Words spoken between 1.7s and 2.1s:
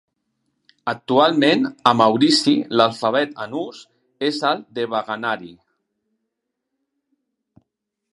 a